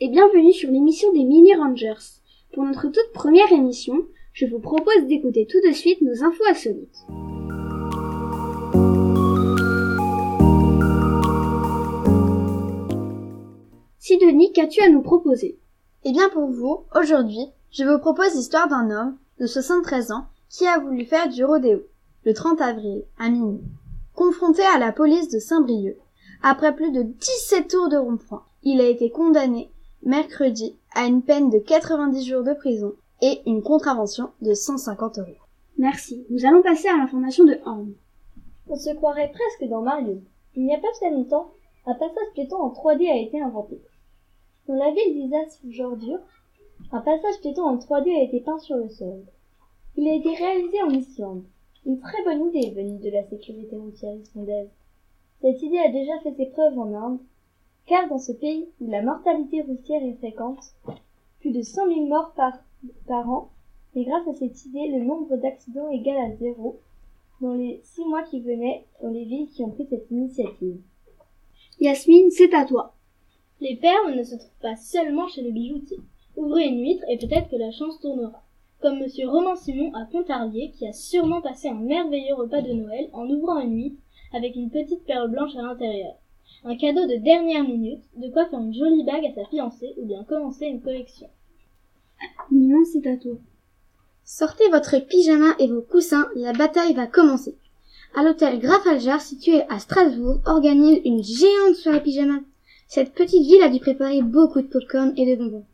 Et 0.00 0.08
bienvenue 0.08 0.52
sur 0.52 0.70
l'émission 0.70 1.12
des 1.12 1.24
Mini 1.24 1.56
Rangers. 1.56 2.20
Pour 2.52 2.62
notre 2.62 2.86
toute 2.86 3.12
première 3.12 3.50
émission, 3.50 4.06
je 4.32 4.46
vous 4.46 4.60
propose 4.60 5.06
d'écouter 5.08 5.44
tout 5.44 5.58
de 5.66 5.72
suite 5.72 6.00
nos 6.02 6.22
infos 6.22 6.44
insolites. 6.48 7.04
Sidonie, 13.98 14.52
qu'as-tu 14.52 14.80
à 14.82 14.88
nous 14.88 15.02
proposer? 15.02 15.58
Eh 16.04 16.12
bien 16.12 16.28
pour 16.28 16.48
vous, 16.48 16.84
aujourd'hui, 16.94 17.46
je 17.72 17.82
vous 17.82 17.98
propose 17.98 18.36
l'histoire 18.36 18.68
d'un 18.68 18.90
homme 18.92 19.18
de 19.40 19.46
73 19.46 20.12
ans 20.12 20.26
qui 20.48 20.64
a 20.68 20.78
voulu 20.78 21.06
faire 21.06 21.28
du 21.28 21.44
rodéo 21.44 21.82
le 22.24 22.34
30 22.34 22.60
avril 22.60 23.02
à 23.18 23.30
minuit. 23.30 23.64
Confronté 24.14 24.62
à 24.62 24.78
la 24.78 24.92
police 24.92 25.28
de 25.28 25.40
Saint-Brieuc, 25.40 25.98
après 26.44 26.74
plus 26.74 26.92
de 26.92 27.02
17 27.02 27.68
tours 27.68 27.88
de 27.88 27.96
rond-point, 27.96 28.44
il 28.62 28.80
a 28.80 28.88
été 28.88 29.10
condamné 29.10 29.72
mercredi 30.02 30.76
à 30.94 31.06
une 31.06 31.22
peine 31.22 31.50
de 31.50 31.58
90 31.58 32.24
jours 32.26 32.42
de 32.42 32.54
prison 32.54 32.94
et 33.22 33.40
une 33.46 33.62
contravention 33.62 34.30
de 34.42 34.54
150 34.54 35.18
euros. 35.18 35.28
Merci. 35.76 36.24
Nous 36.30 36.44
allons 36.46 36.62
passer 36.62 36.88
à 36.88 36.96
l'information 36.96 37.44
de 37.44 37.58
Horn. 37.64 37.92
On 38.68 38.76
se 38.76 38.90
croirait 38.94 39.32
presque 39.32 39.70
dans 39.70 39.82
Mario. 39.82 40.20
Il 40.54 40.64
n'y 40.64 40.74
a 40.74 40.78
pas 40.78 40.92
très 40.94 41.10
longtemps, 41.10 41.52
un 41.86 41.94
passage 41.94 42.32
piéton 42.34 42.56
en 42.56 42.70
3D 42.70 43.10
a 43.10 43.16
été 43.16 43.40
inventé. 43.40 43.80
Dans 44.66 44.74
la 44.74 44.90
ville 44.90 45.14
d'Isas 45.14 45.60
Jordur, 45.68 46.18
un 46.92 47.00
passage 47.00 47.40
piéton 47.40 47.62
en 47.62 47.76
3D 47.76 48.14
a 48.14 48.22
été 48.22 48.40
peint 48.40 48.58
sur 48.58 48.76
le 48.76 48.88
sol. 48.88 49.24
Il 49.96 50.06
a 50.08 50.14
été 50.14 50.34
réalisé 50.34 50.82
en 50.82 50.90
Islande. 50.90 51.44
Une 51.86 52.00
très 52.00 52.22
bonne 52.24 52.48
idée 52.48 52.70
venue 52.70 52.98
de 52.98 53.10
la 53.10 53.24
sécurité 53.28 53.76
routière 53.76 54.14
islandaise. 54.14 54.68
Cette 55.40 55.62
idée 55.62 55.78
a 55.78 55.90
déjà 55.90 56.18
fait 56.20 56.34
ses 56.34 56.46
preuves 56.46 56.78
en 56.78 56.92
Inde, 56.92 57.20
car 57.88 58.08
dans 58.08 58.18
ce 58.18 58.32
pays 58.32 58.68
où 58.80 58.90
la 58.90 59.02
mortalité 59.02 59.62
routière 59.62 60.02
est 60.02 60.18
fréquente, 60.18 60.62
plus 61.40 61.52
de 61.52 61.62
100 61.62 61.88
000 61.88 62.06
morts 62.06 62.32
par, 62.36 62.52
par 63.06 63.28
an, 63.28 63.50
et 63.94 64.04
grâce 64.04 64.28
à 64.28 64.34
cette 64.34 64.64
idée, 64.66 64.88
le 64.88 65.04
nombre 65.04 65.36
d'accidents 65.36 65.88
égal 65.88 66.18
à 66.18 66.36
zéro 66.36 66.80
dans 67.40 67.54
les 67.54 67.80
six 67.82 68.04
mois 68.04 68.22
qui 68.24 68.40
venaient 68.40 68.84
dans 69.02 69.10
les 69.10 69.24
villes 69.24 69.48
qui 69.48 69.62
ont 69.62 69.70
pris 69.70 69.86
cette 69.88 70.10
initiative. 70.10 70.80
Yasmine, 71.80 72.30
c'est 72.30 72.52
à 72.54 72.64
toi. 72.64 72.94
Les 73.60 73.76
perles 73.76 74.16
ne 74.16 74.22
se 74.22 74.36
trouvent 74.36 74.60
pas 74.60 74.76
seulement 74.76 75.28
chez 75.28 75.42
le 75.42 75.50
bijoutier. 75.50 75.98
Ouvrez 76.36 76.66
une 76.66 76.80
huître 76.80 77.04
et 77.08 77.16
peut-être 77.16 77.48
que 77.48 77.56
la 77.56 77.70
chance 77.70 77.98
tournera. 78.00 78.42
Comme 78.80 79.00
monsieur 79.00 79.28
Romain 79.28 79.56
Simon 79.56 79.92
à 79.94 80.04
Pontarlier 80.04 80.70
qui 80.72 80.86
a 80.86 80.92
sûrement 80.92 81.40
passé 81.40 81.68
un 81.68 81.74
merveilleux 81.74 82.34
repas 82.34 82.60
de 82.60 82.72
Noël 82.72 83.08
en 83.12 83.28
ouvrant 83.28 83.58
une 83.60 83.76
huître 83.76 84.02
avec 84.32 84.54
une 84.54 84.70
petite 84.70 85.04
perle 85.04 85.30
blanche 85.30 85.56
à 85.56 85.62
l'intérieur. 85.62 86.14
Un 86.64 86.76
cadeau 86.76 87.06
de 87.06 87.16
dernière 87.16 87.62
minute, 87.62 88.02
de 88.16 88.28
quoi 88.28 88.46
faire 88.46 88.60
une 88.60 88.74
jolie 88.74 89.04
bague 89.04 89.26
à 89.26 89.34
sa 89.34 89.48
fiancée 89.48 89.94
ou 89.96 90.06
bien 90.06 90.24
commencer 90.24 90.66
une 90.66 90.82
collection. 90.82 91.28
Nina, 92.50 92.78
c'est 92.92 93.06
à 93.06 93.16
toi. 93.16 93.38
Sortez 94.24 94.68
votre 94.70 94.98
pyjama 94.98 95.54
et 95.58 95.68
vos 95.68 95.82
coussins, 95.82 96.28
la 96.34 96.52
bataille 96.52 96.94
va 96.94 97.06
commencer. 97.06 97.56
À 98.14 98.22
l'hôtel 98.22 98.58
Grafaljar, 98.58 99.20
situé 99.20 99.62
à 99.68 99.78
Strasbourg, 99.78 100.40
organise 100.46 101.00
une 101.04 101.22
géante 101.22 101.76
soirée 101.76 102.02
pyjama. 102.02 102.40
Cette 102.88 103.14
petite 103.14 103.46
ville 103.46 103.62
a 103.62 103.68
dû 103.68 103.80
préparer 103.80 104.22
beaucoup 104.22 104.60
de 104.60 104.66
popcorn 104.66 105.12
et 105.16 105.26
de 105.26 105.42
bonbons. 105.42 105.66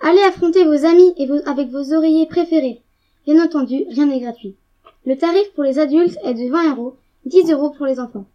Allez 0.00 0.22
affronter 0.22 0.64
vos 0.64 0.84
amis 0.84 1.14
et 1.16 1.26
vos, 1.26 1.40
avec 1.46 1.68
vos 1.70 1.94
oreillers 1.94 2.26
préférés. 2.26 2.82
Bien 3.24 3.42
entendu, 3.42 3.86
rien 3.88 4.06
n'est 4.06 4.20
gratuit. 4.20 4.56
Le 5.04 5.16
tarif 5.16 5.52
pour 5.54 5.64
les 5.64 5.78
adultes 5.78 6.18
est 6.24 6.34
de 6.34 6.50
20 6.50 6.74
euros, 6.74 6.96
10 7.24 7.50
euros 7.52 7.70
pour 7.70 7.86
les 7.86 7.98
enfants. 7.98 8.26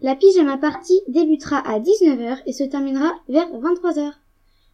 La 0.00 0.14
pyjama 0.14 0.56
partie 0.56 1.00
débutera 1.08 1.56
à 1.56 1.80
19h 1.80 2.42
et 2.46 2.52
se 2.52 2.62
terminera 2.62 3.10
vers 3.28 3.48
23h. 3.50 4.12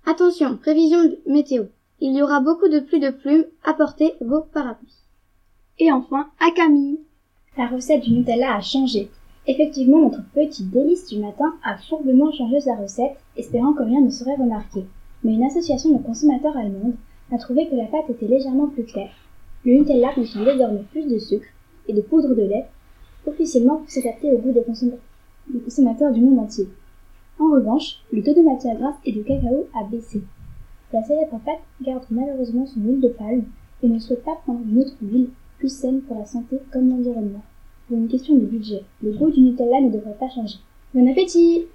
Attention, 0.05 0.59
prévision 0.59 0.99
météo. 1.27 1.65
Il 2.01 2.15
y 2.15 2.21
aura 2.21 2.41
beaucoup 2.41 2.69
de 2.69 2.79
pluie 2.79 3.01
de 3.01 3.09
plumes, 3.09 3.47
apportez 3.65 4.13
vos 4.21 4.43
parapluies. 4.43 4.93
Et 5.79 5.91
enfin, 5.91 6.27
à 6.41 6.51
Camille. 6.51 7.01
La 7.57 7.69
recette 7.69 8.03
du 8.03 8.13
Nutella 8.13 8.55
a 8.55 8.61
changé. 8.61 9.11
Effectivement, 9.47 10.01
notre 10.01 10.23
petite 10.35 10.71
délice 10.71 11.07
du 11.09 11.19
matin 11.19 11.55
a 11.65 11.79
fourbement 11.79 12.31
changé 12.31 12.61
sa 12.61 12.77
recette, 12.77 13.17
espérant 13.39 13.73
que 13.73 13.83
rien 13.83 14.03
ne 14.03 14.11
serait 14.11 14.37
remarqué. 14.37 14.85
Mais 15.23 15.33
une 15.33 15.45
association 15.45 15.97
de 15.97 16.03
consommateurs 16.03 16.59
allemandes 16.59 16.97
a 17.33 17.39
trouvé 17.39 17.67
que 17.71 17.77
la 17.77 17.87
pâte 17.87 18.11
était 18.11 18.29
légèrement 18.29 18.69
plus 18.69 18.85
claire. 18.85 19.15
Le 19.65 19.73
Nutella 19.73 20.13
contient 20.13 20.45
désormais 20.45 20.85
plus 20.91 21.09
de 21.09 21.19
sucre 21.19 21.49
et 21.89 21.95
de 21.95 22.03
poudre 22.03 22.35
de 22.35 22.43
lait, 22.43 22.67
officiellement 23.27 23.77
pour 23.77 23.89
s'adapter 23.89 24.31
au 24.31 24.37
goût 24.37 24.53
des, 24.53 24.63
consommateurs 24.63 25.01
des 25.49 25.61
consommateurs 25.61 26.13
du 26.13 26.21
monde 26.21 26.39
entier. 26.39 26.69
En 27.39 27.51
revanche, 27.51 28.01
le 28.13 28.23
taux 28.23 28.35
de 28.35 28.43
matière 28.43 28.77
grasse 28.77 28.97
et 29.05 29.13
de 29.13 29.23
cacao 29.23 29.67
a 29.75 29.85
baissé. 29.85 30.23
La 30.93 31.03
célèbre 31.03 31.41
pâte 31.45 31.63
garde 31.83 32.05
malheureusement 32.11 32.67
son 32.67 32.81
huile 32.81 33.01
de 33.01 33.09
palme 33.09 33.45
et 33.83 33.89
ne 33.89 33.99
souhaite 33.99 34.25
pas 34.25 34.37
prendre 34.45 34.61
une 34.61 34.79
autre 34.79 34.95
huile 35.03 35.31
plus 35.59 35.69
saine 35.69 36.01
pour 36.03 36.19
la 36.19 36.27
santé 36.27 36.61
comme 36.73 36.89
l'environnement. 36.89 37.43
Pour 37.89 37.97
une 37.97 38.09
question 38.09 38.35
de 38.35 38.47
budget, 38.47 38.85
le 39.03 39.13
goût 39.13 39.31
du 39.31 39.41
Nutella 39.41 39.81
ne 39.81 39.91
devrait 39.91 40.17
pas 40.19 40.29
changer. 40.29 40.59
Bon 40.95 41.11
appétit 41.11 41.67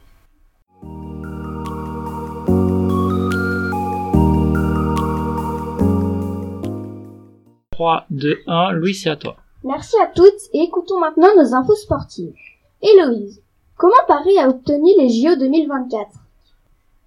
3, 7.71 8.05
2, 8.09 8.39
1, 8.47 8.71
Louis, 8.71 8.93
c'est 8.93 9.09
à 9.09 9.15
toi. 9.15 9.37
Merci 9.63 9.95
à 10.01 10.07
toutes 10.07 10.49
et 10.53 10.63
écoutons 10.63 10.99
maintenant 10.99 11.29
nos 11.37 11.53
infos 11.53 11.75
sportives. 11.75 12.33
Héloïse, 12.81 13.41
comment 13.79 14.05
Paris 14.09 14.37
a 14.37 14.49
obtenu 14.49 14.91
les 14.97 15.07
JO 15.07 15.37
2024 15.37 16.09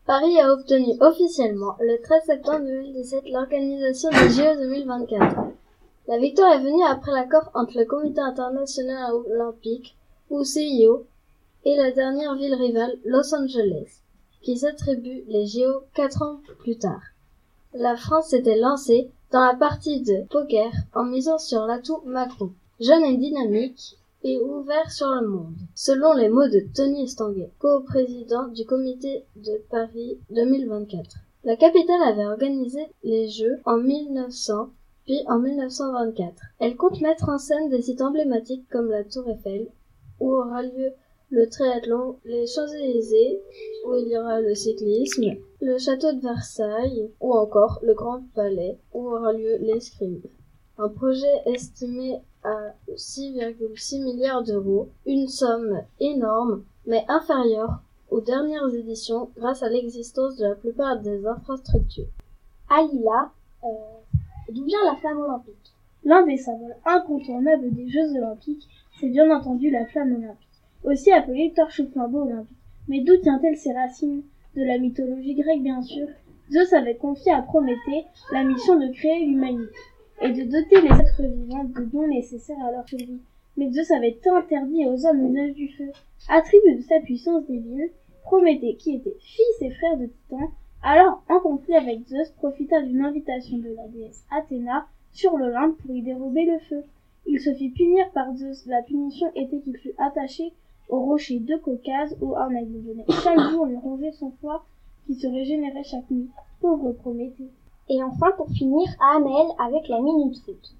Paris 0.06 0.40
a 0.40 0.54
obtenu 0.54 0.94
officiellement 1.00 1.76
le 1.80 2.00
13 2.00 2.22
septembre 2.24 2.64
2017 2.64 3.24
l'organisation 3.30 4.08
des 4.08 4.30
JO 4.30 4.58
2024. 4.58 5.36
La 6.08 6.18
victoire 6.18 6.54
est 6.54 6.64
venue 6.64 6.82
après 6.82 7.12
l'accord 7.12 7.50
entre 7.52 7.76
le 7.76 7.84
Comité 7.84 8.22
international 8.22 9.12
olympique, 9.12 9.98
ou 10.30 10.44
CIO, 10.44 11.04
et 11.66 11.76
la 11.76 11.90
dernière 11.90 12.36
ville 12.36 12.54
rivale, 12.54 12.96
Los 13.04 13.34
Angeles, 13.34 14.00
qui 14.40 14.56
s'attribue 14.56 15.24
les 15.28 15.46
JO 15.46 15.82
quatre 15.92 16.22
ans 16.22 16.40
plus 16.60 16.78
tard. 16.78 17.02
La 17.74 17.96
France 17.96 18.28
s'était 18.28 18.58
lancée 18.58 19.10
dans 19.30 19.44
la 19.44 19.54
partie 19.54 20.00
de 20.00 20.24
poker 20.30 20.72
en 20.94 21.04
misant 21.04 21.36
sur 21.36 21.66
l'atout 21.66 22.00
Macron, 22.06 22.50
jeune 22.80 23.04
et 23.04 23.18
dynamique 23.18 23.98
ouvert 24.24 24.90
sur 24.90 25.08
le 25.08 25.26
monde, 25.28 25.56
selon 25.74 26.12
les 26.12 26.28
mots 26.28 26.48
de 26.48 26.60
Tony 26.74 27.04
Estanguet, 27.04 27.52
co-président 27.58 28.48
du 28.48 28.64
comité 28.64 29.24
de 29.36 29.62
Paris 29.70 30.18
2024. 30.30 31.16
La 31.44 31.56
capitale 31.56 32.02
avait 32.02 32.26
organisé 32.26 32.80
les 33.02 33.28
Jeux 33.28 33.60
en 33.64 33.78
1900 33.78 34.70
puis 35.04 35.20
en 35.26 35.38
1924. 35.40 36.40
Elle 36.60 36.76
compte 36.76 37.00
mettre 37.00 37.28
en 37.28 37.38
scène 37.38 37.68
des 37.68 37.82
sites 37.82 38.02
emblématiques 38.02 38.68
comme 38.70 38.88
la 38.88 39.04
Tour 39.04 39.28
Eiffel, 39.28 39.68
où 40.20 40.30
aura 40.32 40.62
lieu 40.62 40.92
le 41.30 41.48
triathlon, 41.48 42.18
les 42.24 42.46
Champs-Élysées, 42.46 43.42
où 43.86 43.94
il 43.96 44.08
y 44.08 44.18
aura 44.18 44.40
le 44.40 44.54
cyclisme, 44.54 45.34
le 45.60 45.78
château 45.78 46.12
de 46.12 46.20
Versailles, 46.20 47.10
ou 47.20 47.32
encore 47.32 47.80
le 47.82 47.94
Grand 47.94 48.22
Palais, 48.34 48.78
où 48.92 49.08
aura 49.08 49.32
lieu 49.32 49.56
l'escrime. 49.60 50.20
Un 50.78 50.88
projet 50.88 51.42
estimé 51.46 52.20
6,6 52.96 54.02
milliards 54.02 54.42
d'euros, 54.42 54.88
une 55.06 55.28
somme 55.28 55.82
énorme, 56.00 56.62
mais 56.86 57.04
inférieure 57.08 57.80
aux 58.10 58.20
dernières 58.20 58.74
éditions 58.74 59.30
grâce 59.36 59.62
à 59.62 59.68
l'existence 59.68 60.36
de 60.36 60.46
la 60.46 60.54
plupart 60.54 61.00
des 61.00 61.26
infrastructures. 61.26 62.08
Alila, 62.68 63.30
euh, 63.64 63.68
d'où 64.50 64.64
vient 64.64 64.84
la 64.84 64.96
flamme 64.96 65.20
olympique? 65.20 65.72
L'un 66.04 66.26
des 66.26 66.36
symboles 66.36 66.76
incontournables 66.84 67.72
des 67.72 67.88
Jeux 67.88 68.16
olympiques, 68.16 68.68
c'est 69.00 69.08
bien 69.08 69.30
entendu 69.30 69.70
la 69.70 69.86
flamme 69.86 70.16
olympique, 70.16 70.48
aussi 70.84 71.12
appelée 71.12 71.52
torche 71.54 71.80
ou 71.80 71.88
flambeau 71.90 72.22
olympique. 72.22 72.56
Mais 72.88 73.00
d'où 73.00 73.16
tient-elle 73.18 73.56
ses 73.56 73.72
racines? 73.72 74.22
De 74.56 74.62
la 74.62 74.78
mythologie 74.78 75.34
grecque 75.34 75.62
bien 75.62 75.80
sûr. 75.80 76.08
Zeus 76.50 76.74
avait 76.74 76.96
confié 76.96 77.32
à 77.32 77.40
Prométhée 77.40 78.04
la 78.32 78.44
mission 78.44 78.78
de 78.78 78.92
créer 78.92 79.24
l'humanité 79.24 79.72
et 80.22 80.32
de 80.32 80.44
doter 80.44 80.80
les 80.80 81.00
êtres 81.00 81.22
vivants 81.22 81.64
de 81.64 81.84
dons 81.84 82.06
nécessaires 82.06 82.64
à 82.64 82.70
leur 82.70 82.88
survie. 82.88 83.20
Mais 83.56 83.70
Zeus 83.70 83.90
avait 83.90 84.18
interdit 84.24 84.86
aux 84.86 85.06
hommes 85.06 85.26
l'usage 85.26 85.54
du 85.54 85.68
feu. 85.68 85.90
Attribut 86.28 86.76
de 86.76 86.82
sa 86.82 87.00
puissance 87.00 87.44
divine, 87.46 87.88
Prométhée, 88.22 88.76
qui 88.76 88.94
était 88.94 89.16
fils 89.20 89.62
et 89.62 89.70
frère 89.72 89.98
de 89.98 90.06
Titan, 90.06 90.52
alors 90.82 91.22
en 91.28 91.40
conflit 91.40 91.74
avec 91.74 92.06
Zeus 92.06 92.30
profita 92.38 92.80
d'une 92.80 93.04
invitation 93.04 93.58
de 93.58 93.74
la 93.76 93.88
déesse 93.88 94.24
Athéna 94.30 94.86
sur 95.12 95.36
l'Olympe 95.36 95.76
pour 95.78 95.94
y 95.94 96.02
dérober 96.02 96.44
le 96.44 96.58
feu. 96.60 96.84
Il 97.26 97.40
se 97.40 97.52
fit 97.54 97.70
punir 97.70 98.10
par 98.12 98.34
Zeus. 98.36 98.64
La 98.66 98.82
punition 98.82 99.30
était 99.34 99.60
qu'il 99.60 99.76
fut 99.76 99.94
attaché 99.98 100.52
au 100.88 101.00
rocher 101.00 101.40
de 101.40 101.56
Caucase 101.56 102.16
où 102.20 102.36
un 102.36 102.50
aigle 102.50 102.78
venait 102.78 103.04
chaque 103.22 103.50
jour 103.50 103.66
lui 103.66 103.76
ronger 103.76 104.12
son 104.12 104.30
foie 104.40 104.64
qui 105.06 105.14
se 105.14 105.26
régénérait 105.26 105.84
chaque 105.84 106.10
nuit. 106.10 106.30
Pauvre 106.60 106.92
Prométhée. 106.92 107.50
Et 107.88 108.02
enfin, 108.02 108.32
pour 108.36 108.48
finir, 108.50 108.88
à 109.00 109.16
Anaël 109.16 109.46
avec 109.58 109.88
la 109.88 110.00
Minute 110.00 110.38
Foot. 110.44 110.74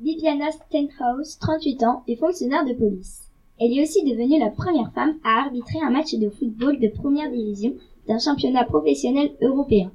Viviana 0.00 0.50
Stenhouse, 0.50 1.38
38 1.38 1.82
ans, 1.84 2.02
est 2.06 2.16
fonctionnaire 2.16 2.64
de 2.64 2.72
police. 2.72 3.28
Elle 3.60 3.76
est 3.76 3.82
aussi 3.82 4.04
devenue 4.04 4.38
la 4.38 4.50
première 4.50 4.92
femme 4.92 5.16
à 5.24 5.42
arbitrer 5.42 5.80
un 5.82 5.90
match 5.90 6.14
de 6.14 6.30
football 6.30 6.78
de 6.78 6.88
première 6.88 7.30
division 7.30 7.74
d'un 8.06 8.18
championnat 8.18 8.64
professionnel 8.64 9.32
européen. 9.42 9.90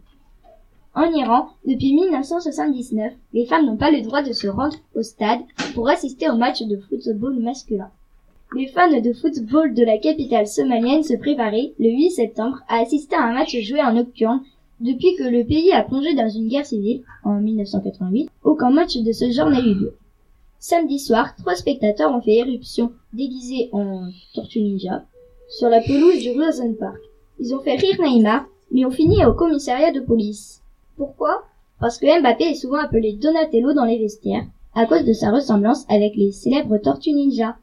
En 0.96 1.10
Iran, 1.12 1.48
depuis 1.66 1.94
1979, 1.94 3.14
les 3.34 3.46
femmes 3.46 3.66
n'ont 3.66 3.78
pas 3.78 3.90
le 3.90 4.02
droit 4.02 4.22
de 4.22 4.34
se 4.34 4.48
rendre 4.48 4.76
au 4.96 5.02
stade 5.02 5.40
pour 5.74 5.90
assister 5.90 6.30
au 6.30 6.36
match 6.36 6.62
de 6.62 6.78
football 6.78 7.40
masculin. 7.40 7.90
Les 8.56 8.68
fans 8.68 9.02
de 9.02 9.14
football 9.14 9.74
de 9.74 9.84
la 9.84 9.98
capitale 9.98 10.46
somalienne 10.46 11.02
se 11.02 11.16
préparaient, 11.16 11.74
le 11.80 11.90
8 11.90 12.12
septembre, 12.12 12.60
à 12.68 12.80
assister 12.82 13.16
à 13.16 13.24
un 13.24 13.34
match 13.34 13.58
joué 13.62 13.82
en 13.82 13.94
nocturne 13.94 14.44
depuis 14.84 15.16
que 15.16 15.24
le 15.24 15.46
pays 15.46 15.72
a 15.72 15.82
plongé 15.82 16.14
dans 16.14 16.30
une 16.30 16.50
guerre 16.50 16.66
civile, 16.66 17.04
en 17.24 17.40
1988, 17.40 18.30
aucun 18.44 18.70
match 18.70 18.98
de 18.98 19.12
ce 19.14 19.32
genre 19.32 19.50
n'a 19.50 19.62
eu 19.62 19.74
lieu. 19.74 19.96
Samedi 20.60 21.00
soir, 21.00 21.36
trois 21.38 21.56
spectateurs 21.56 22.14
ont 22.14 22.22
fait 22.22 22.36
éruption, 22.36 22.92
déguisés 23.14 23.70
en 23.72 24.10
Tortue 24.34 24.62
Ninja, 24.62 25.06
sur 25.48 25.70
la 25.70 25.82
pelouse 25.82 26.20
du 26.20 26.32
Rosen 26.32 26.76
Park. 26.76 27.00
Ils 27.40 27.56
ont 27.56 27.60
fait 27.60 27.76
rire 27.76 27.96
Neymar, 28.02 28.46
mais 28.72 28.86
ont 28.86 28.92
fini 28.92 29.26
au 29.26 29.34
commissariat 29.34 29.92
de 29.92 30.02
police. 30.02 30.62
Pourquoi? 30.98 31.44
Parce 31.80 31.98
que 31.98 32.22
Mbappé 32.22 32.44
est 32.44 32.56
souvent 32.56 32.80
appelé 32.80 33.14
Donatello 33.14 33.74
dans 33.74 33.86
les 33.86 34.00
vestiaires, 34.00 34.46
à 34.76 34.86
cause 34.86 35.06
de 35.06 35.14
sa 35.14 35.32
ressemblance 35.32 35.86
avec 35.90 36.16
les 36.16 36.32
célèbres 36.32 36.78
Tortues 36.78 37.14
Ninja. 37.14 37.56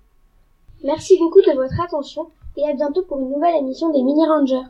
Merci 0.84 1.18
beaucoup 1.18 1.42
de 1.42 1.54
votre 1.54 1.80
attention 1.82 2.28
et 2.56 2.64
à 2.64 2.72
bientôt 2.72 3.02
pour 3.02 3.20
une 3.20 3.30
nouvelle 3.30 3.56
émission 3.56 3.92
des 3.92 4.02
Mini 4.02 4.26
Rangers. 4.26 4.68